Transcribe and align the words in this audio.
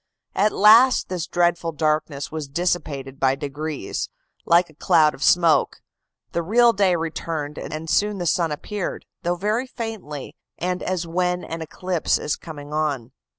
At 0.33 0.51
last 0.51 1.09
this 1.09 1.27
dreadful 1.27 1.73
darkness 1.73 2.31
was 2.31 2.47
dissipated 2.47 3.19
by 3.19 3.35
degrees, 3.35 4.09
like 4.47 4.67
a 4.71 4.73
cloud 4.73 5.13
of 5.13 5.21
smoke; 5.21 5.79
the 6.31 6.41
real 6.41 6.73
day 6.73 6.95
returned, 6.95 7.59
and 7.59 7.87
soon 7.87 8.17
the 8.17 8.25
sun 8.25 8.51
appeared, 8.51 9.05
though 9.21 9.35
very 9.35 9.67
faintly, 9.67 10.35
and 10.57 10.81
as 10.81 11.05
when 11.05 11.43
an 11.43 11.61
eclipse 11.61 12.17
is 12.17 12.35
coming 12.35 12.73
on. 12.73 13.11